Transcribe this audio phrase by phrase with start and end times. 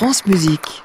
[0.00, 0.82] France Musique.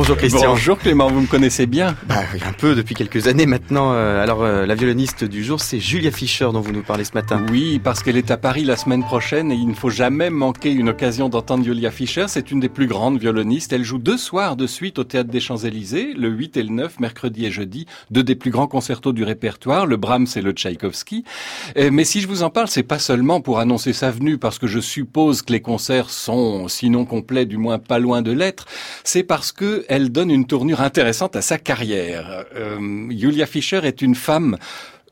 [0.00, 0.52] Bonjour Christian.
[0.52, 3.92] Bonjour Clément, vous me connaissez bien bah, Un peu depuis quelques années maintenant.
[3.92, 7.12] Euh, alors euh, la violoniste du jour, c'est Julia Fischer dont vous nous parlez ce
[7.12, 7.44] matin.
[7.50, 10.72] Oui, parce qu'elle est à Paris la semaine prochaine et il ne faut jamais manquer
[10.72, 12.24] une occasion d'entendre Julia Fischer.
[12.28, 13.74] C'est une des plus grandes violonistes.
[13.74, 16.98] Elle joue deux soirs de suite au Théâtre des Champs-Élysées, le 8 et le 9,
[16.98, 21.24] mercredi et jeudi, deux des plus grands concertos du répertoire, le Brahms et le Tchaïkovski.
[21.76, 24.66] Mais si je vous en parle, c'est pas seulement pour annoncer sa venue, parce que
[24.66, 28.64] je suppose que les concerts sont, sinon complets, du moins pas loin de l'être.
[29.04, 32.44] C'est parce que elle donne une tournure intéressante à sa carrière.
[32.54, 34.56] Euh, Julia Fischer est une femme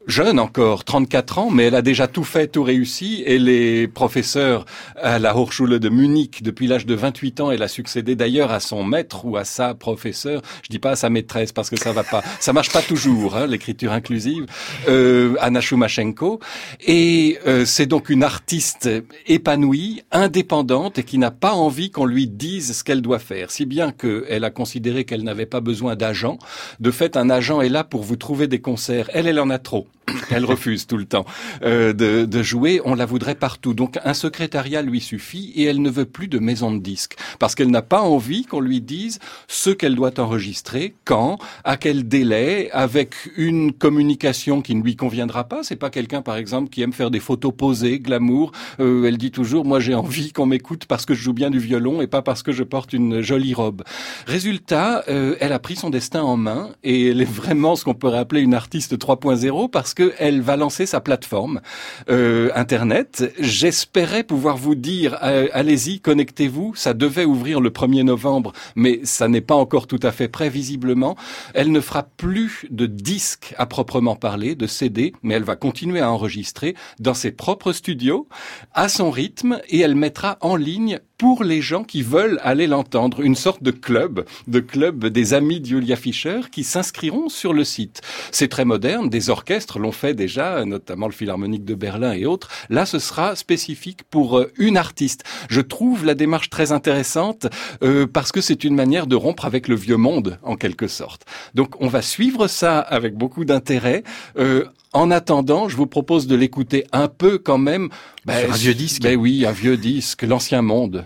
[0.08, 3.22] jeune encore, 34 ans, mais elle a déjà tout fait, tout réussi.
[3.26, 4.64] Elle est professeure
[4.96, 7.50] à la Hochschule de Munich depuis l'âge de 28 ans.
[7.50, 10.40] Elle a succédé d'ailleurs à son maître ou à sa professeure.
[10.62, 13.36] Je dis pas à sa maîtresse parce que ça va pas, ça marche pas toujours,
[13.36, 14.46] hein, l'écriture inclusive.
[14.88, 16.40] Euh, Anna Shumashenko.
[16.86, 18.88] Et euh, c'est donc une artiste
[19.26, 23.50] épanouie, indépendante et qui n'a pas envie qu'on lui dise ce qu'elle doit faire.
[23.50, 26.38] Si bien qu'elle a considéré qu'elle n'avait pas besoin d'agent.
[26.80, 29.10] De fait, un agent est là pour vous trouver des concerts.
[29.12, 29.86] Elle, elle en a trop.
[30.30, 31.24] Elle refuse tout le temps
[31.62, 32.80] euh, de, de, jouer.
[32.84, 33.74] On la voudrait partout.
[33.74, 37.54] Donc un secrétariat lui suffit et elle ne veut plus de maison de disques parce
[37.54, 42.70] qu'elle n'a pas envie qu'on lui dise ce qu'elle doit enregistrer, quand, à quel délai,
[42.72, 45.62] avec une communication qui ne lui conviendra pas.
[45.62, 48.52] C'est pas quelqu'un, par exemple, qui aime faire des photos posées, glamour.
[48.80, 51.58] Euh, elle dit toujours, moi j'ai envie qu'on m'écoute parce que je joue bien du
[51.58, 53.82] violon et pas parce que je porte une jolie robe.
[54.26, 57.94] Résultat, euh, elle a pris son destin en main et elle est vraiment ce qu'on
[57.94, 61.60] pourrait appeler une artiste 3.0 parce qu'elle va lancer sa plateforme
[62.08, 63.32] euh, internet.
[63.40, 66.74] J'espérais pouvoir vous dire, euh, allez-y, connectez-vous.
[66.76, 70.50] Ça devait ouvrir le 1er novembre, mais ça n'est pas encore tout à fait prêt
[70.50, 71.16] visiblement.
[71.54, 76.00] Elle ne fera plus de disques à proprement parler, de CD, mais elle va continuer
[76.00, 78.28] à enregistrer dans ses propres studios,
[78.74, 83.20] à son rythme, et elle mettra en ligne pour les gens qui veulent aller l'entendre,
[83.20, 87.64] une sorte de club, de club des amis de Julia Fischer qui s'inscriront sur le
[87.64, 88.00] site.
[88.30, 92.48] C'est très moderne, des orchestres l'ont fait déjà, notamment le Philharmonique de Berlin et autres.
[92.70, 95.24] Là, ce sera spécifique pour euh, une artiste.
[95.50, 97.48] Je trouve la démarche très intéressante
[97.82, 101.24] euh, parce que c'est une manière de rompre avec le vieux monde, en quelque sorte.
[101.54, 104.04] Donc, on va suivre ça avec beaucoup d'intérêt.
[104.38, 104.66] Euh,
[104.98, 107.88] en attendant, je vous propose de l'écouter un peu quand même.
[108.26, 109.02] Ben, un vieux disque.
[109.02, 111.04] Ben oui, un vieux disque, l'ancien monde.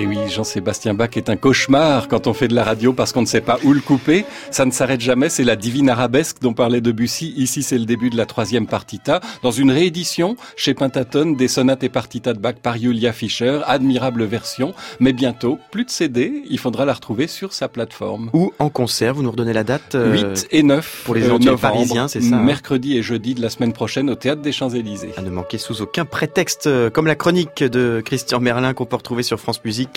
[0.00, 3.20] Et oui, Jean-Sébastien Bach est un cauchemar quand on fait de la radio parce qu'on
[3.20, 4.24] ne sait pas où le couper.
[4.50, 7.34] Ça ne s'arrête jamais, c'est la divine arabesque dont parlait Debussy.
[7.36, 9.20] Ici, c'est le début de la troisième partita.
[9.42, 13.60] Dans une réédition chez Pentatone des sonates et partitas de Bach par Julia Fischer.
[13.66, 18.30] Admirable version, mais bientôt, plus de CD, il faudra la retrouver sur sa plateforme.
[18.32, 21.38] Ou en concert, vous nous redonnez la date 8 euh, et 9 pour les gens
[21.58, 25.12] parisiens, c'est ça hein Mercredi et jeudi de la semaine prochaine au Théâtre des Champs-Élysées.
[25.18, 28.96] À ne manquer sous aucun prétexte, euh, comme la chronique de Christian Merlin qu'on peut
[28.96, 29.89] retrouver sur France Musique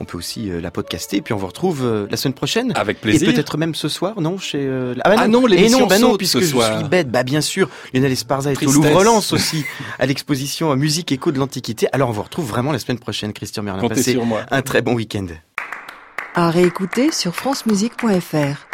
[0.00, 2.72] on peut aussi euh, la podcaster, puis on vous retrouve euh, la semaine prochaine.
[2.74, 3.28] Avec plaisir.
[3.28, 5.98] Et peut-être même ce soir, non chez euh, Ah, bah ah non, l'émission non, bah
[5.98, 7.10] non, puisque je suis bête.
[7.10, 9.64] Bah bien sûr, Lionel Esparza est au Louvre-Lens aussi,
[9.98, 11.88] à l'exposition Musique Écho de l'Antiquité.
[11.92, 13.80] Alors on vous retrouve vraiment la semaine prochaine, Christian Merlin.
[13.80, 14.42] Comptez sur moi.
[14.50, 15.26] un très bon week-end.
[16.34, 18.66] À réécouter sur francemusique.fr.